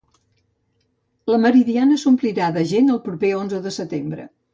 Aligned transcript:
La 1.31 1.37
Meridiana 1.43 1.97
s'omplirà 2.03 2.47
de 2.55 2.63
gent 2.71 2.89
el 2.95 2.99
proper 3.11 3.31
Onze 3.43 3.61
de 3.67 3.75
Setembre 3.81 4.27